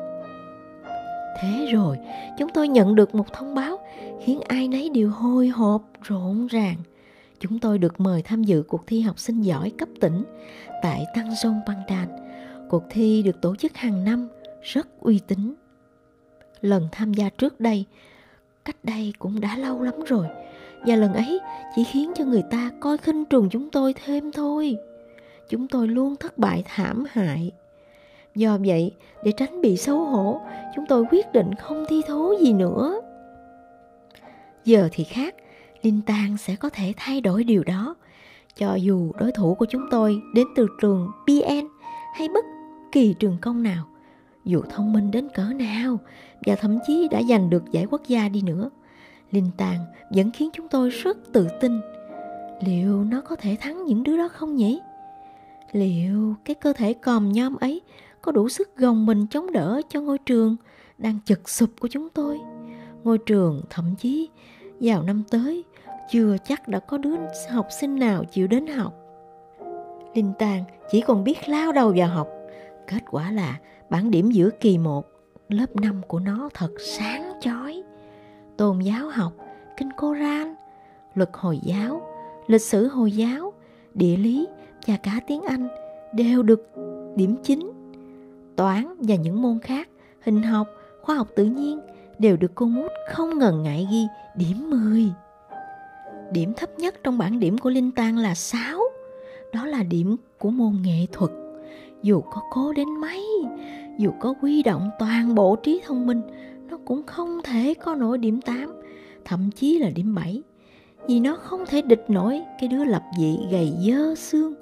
Thế 1.42 1.68
rồi, 1.74 1.98
chúng 2.40 2.50
tôi 2.54 2.68
nhận 2.68 2.96
được 2.96 3.16
một 3.16 3.34
thông 3.34 3.56
báo 3.56 3.80
khiến 4.24 4.42
ai 4.48 4.68
nấy 4.68 4.90
đều 4.90 5.10
hồi 5.10 5.48
hộp, 5.48 5.82
rộn 6.02 6.48
ràng. 6.48 6.76
Chúng 7.40 7.60
tôi 7.60 7.78
được 7.78 8.00
mời 8.00 8.22
tham 8.22 8.44
dự 8.44 8.64
cuộc 8.68 8.88
thi 8.88 9.02
học 9.02 9.20
sinh 9.20 9.42
giỏi 9.42 9.70
cấp 9.78 9.90
tỉnh 10.00 10.24
tại 10.82 11.06
Tăng 11.16 11.36
Sông 11.36 11.60
Pandan. 11.68 12.08
Cuộc 12.70 12.84
thi 12.90 13.24
được 13.24 13.42
tổ 13.42 13.56
chức 13.56 13.78
hàng 13.78 14.04
năm, 14.04 14.28
rất 14.62 14.88
uy 15.00 15.20
tín. 15.28 15.54
Lần 16.62 16.88
tham 16.92 17.14
gia 17.14 17.30
trước 17.30 17.60
đây, 17.60 17.86
cách 18.66 18.78
đây 18.84 19.14
cũng 19.20 19.42
đã 19.42 19.58
lâu 19.58 19.82
lắm 19.82 19.96
rồi, 20.08 20.28
và 20.86 20.96
lần 20.96 21.14
ấy 21.14 21.40
chỉ 21.76 21.84
khiến 21.84 22.12
cho 22.16 22.26
người 22.26 22.44
ta 22.52 22.72
coi 22.80 22.98
khinh 22.98 23.26
trùng 23.26 23.50
chúng 23.50 23.70
tôi 23.70 23.94
thêm 24.06 24.32
thôi. 24.32 24.78
Chúng 25.50 25.68
tôi 25.68 25.88
luôn 25.88 26.16
thất 26.16 26.38
bại 26.38 26.64
thảm 26.66 27.04
hại. 27.12 27.52
Do 28.36 28.58
vậy, 28.66 28.96
để 29.24 29.32
tránh 29.32 29.62
bị 29.62 29.78
xấu 29.78 30.00
hổ, 30.00 30.42
chúng 30.76 30.86
tôi 30.90 31.06
quyết 31.12 31.34
định 31.34 31.56
không 31.56 31.86
thi 31.90 32.02
thố 32.08 32.34
gì 32.40 32.54
nữa. 32.54 33.02
Giờ 34.66 34.90
thì 34.92 35.04
khác, 35.04 35.36
Linh 35.82 36.02
Tang 36.02 36.38
sẽ 36.38 36.56
có 36.56 36.70
thể 36.70 36.94
thay 36.98 37.22
đổi 37.22 37.44
điều 37.44 37.64
đó. 37.64 37.96
Cho 38.56 38.76
dù 38.76 39.12
đối 39.20 39.32
thủ 39.32 39.56
của 39.56 39.66
chúng 39.66 39.86
tôi 39.92 40.22
đến 40.34 40.48
từ 40.56 40.68
trường 40.82 41.12
BN 41.28 41.68
hay 42.16 42.30
bất 42.34 42.46
kỳ 42.92 43.16
trường 43.20 43.38
công 43.42 43.64
nào, 43.64 43.86
dù 44.46 44.62
thông 44.70 44.94
minh 44.94 45.12
đến 45.12 45.30
cỡ 45.34 45.44
nào 45.44 45.98
và 46.46 46.56
thậm 46.56 46.80
chí 46.88 47.08
đã 47.12 47.22
giành 47.24 47.50
được 47.50 47.64
giải 47.72 47.86
quốc 47.90 48.02
gia 48.08 48.30
đi 48.30 48.42
nữa, 48.42 48.70
Linh 49.32 49.50
Tang 49.58 49.80
vẫn 50.10 50.32
khiến 50.32 50.50
chúng 50.54 50.68
tôi 50.68 50.90
rất 50.90 51.18
tự 51.34 51.48
tin. 51.62 51.82
Liệu 52.66 53.04
nó 53.04 53.22
có 53.22 53.36
thể 53.36 53.58
thắng 53.60 53.86
những 53.86 54.04
đứa 54.04 54.18
đó 54.18 54.28
không 54.28 54.56
nhỉ? 54.56 54.80
Liệu 55.72 56.36
cái 56.46 56.56
cơ 56.56 56.74
thể 56.74 56.94
còm 56.94 57.32
nhom 57.32 57.56
ấy 57.56 57.82
có 58.22 58.32
đủ 58.32 58.50
sức 58.50 58.78
gồng 58.78 59.06
mình 59.06 59.28
chống 59.28 59.52
đỡ 59.52 59.82
cho 59.90 60.02
ngôi 60.02 60.18
trường 60.18 60.56
đang 60.98 61.20
chật 61.26 61.50
sụp 61.50 61.70
của 61.80 61.88
chúng 61.88 62.10
tôi? 62.10 62.40
Ngôi 63.04 63.18
trường 63.18 63.62
thậm 63.70 63.96
chí 64.00 64.30
vào 64.80 65.04
năm 65.04 65.24
tới 65.30 65.64
chưa 66.12 66.38
chắc 66.46 66.68
đã 66.68 66.80
có 66.80 66.98
đứa 66.98 67.16
học 67.50 67.68
sinh 67.80 67.96
nào 67.96 68.24
chịu 68.24 68.48
đến 68.48 68.68
học. 68.68 68.94
Linh 70.16 70.34
Tàng 70.40 70.64
chỉ 70.92 71.02
còn 71.02 71.24
biết 71.24 71.50
lao 71.50 71.72
đầu 71.72 71.94
vào 71.98 72.08
học. 72.08 72.28
Kết 72.88 73.04
quả 73.12 73.32
là 73.32 73.60
bản 73.90 74.12
điểm 74.12 74.32
giữa 74.32 74.50
kỳ 74.60 74.78
1, 74.78 75.06
lớp 75.50 75.76
5 75.76 76.02
của 76.08 76.20
nó 76.20 76.50
thật 76.54 76.72
sáng 76.80 77.34
chói. 77.42 77.84
Tôn 78.58 78.80
giáo 78.80 79.10
học, 79.10 79.34
kinh 79.78 79.92
Koran, 79.92 80.56
luật 81.16 81.30
Hồi 81.34 81.60
giáo, 81.64 82.02
lịch 82.48 82.62
sử 82.62 82.88
Hồi 82.88 83.12
giáo, 83.12 83.54
địa 83.94 84.18
lý 84.18 84.48
và 84.88 84.98
cả 84.98 85.20
tiếng 85.28 85.42
Anh 85.42 85.68
đều 86.14 86.44
được 86.44 86.70
điểm 87.16 87.36
chính. 87.44 87.72
Toán 88.56 88.96
và 89.00 89.16
những 89.16 89.42
môn 89.42 89.60
khác, 89.60 89.90
hình 90.22 90.44
học, 90.44 90.68
khoa 91.02 91.16
học 91.16 91.28
tự 91.36 91.46
nhiên 91.46 91.80
đều 92.20 92.38
được 92.38 92.52
cô 92.56 92.66
Mút 92.66 92.92
không 93.14 93.40
ngần 93.40 93.64
ngại 93.64 93.88
ghi 93.92 94.08
điểm 94.36 94.70
10. 94.70 95.12
Điểm 96.32 96.54
thấp 96.58 96.80
nhất 96.80 96.96
trong 97.04 97.18
bảng 97.18 97.40
điểm 97.40 97.58
của 97.58 97.70
Linh 97.70 97.92
Tang 97.92 98.18
là 98.18 98.36
6. 98.36 98.80
Đó 99.54 99.66
là 99.66 99.84
điểm 99.84 100.16
của 100.40 100.50
môn 100.50 100.74
nghệ 100.84 101.06
thuật. 101.12 101.32
Dù 102.04 102.22
có 102.22 102.42
cố 102.52 102.74
đến 102.74 102.90
mấy, 102.90 103.26
dù 103.98 104.12
có 104.20 104.34
quy 104.42 104.64
động 104.64 104.90
toàn 105.00 105.36
bộ 105.36 105.56
trí 105.56 105.82
thông 105.86 106.08
minh, 106.08 106.22
nó 106.70 106.78
cũng 106.86 107.04
không 107.04 107.42
thể 107.44 107.74
có 107.74 107.96
nổi 107.96 108.18
điểm 108.18 108.42
8, 108.42 108.82
thậm 109.26 109.50
chí 109.56 109.78
là 109.78 109.90
điểm 109.90 110.16
7. 110.16 110.42
Vì 111.08 111.20
nó 111.20 111.36
không 111.36 111.66
thể 111.66 111.82
địch 111.82 112.06
nổi 112.08 112.42
cái 112.60 112.68
đứa 112.68 112.84
lập 112.84 113.04
dị 113.20 113.38
gầy 113.52 113.74
dơ 113.88 114.16
xương 114.16 114.54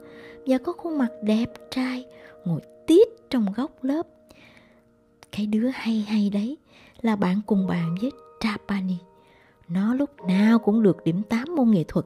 và 0.46 0.58
có 0.58 0.74
khuôn 0.74 0.98
mặt 0.98 1.12
đẹp 1.22 1.48
trai, 1.72 2.06
ngồi 2.46 2.62
tít 2.88 3.08
trong 3.30 3.46
góc 3.56 3.84
lớp. 3.84 4.08
Cái 5.32 5.46
đứa 5.48 5.68
hay 5.74 6.06
hay 6.08 6.30
đấy 6.30 6.58
là 7.02 7.16
bạn 7.16 7.42
cùng 7.46 7.68
bàn 7.68 7.96
với 8.02 8.12
Trapani. 8.40 8.98
Nó 9.68 9.94
lúc 9.94 10.10
nào 10.28 10.60
cũng 10.60 10.84
được 10.84 11.04
điểm 11.04 11.24
8 11.24 11.56
môn 11.56 11.72
nghệ 11.72 11.84
thuật. 11.88 12.06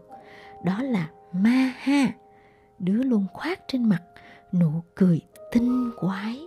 Đó 0.64 0.82
là 0.82 1.10
Ma 1.34 1.74
Ha. 1.78 2.14
Đứa 2.80 3.04
luôn 3.04 3.26
khoát 3.34 3.68
trên 3.68 3.90
mặt 3.90 4.02
nụ 4.54 4.84
cười 4.96 5.22
tinh 5.52 5.92
quái. 6.00 6.42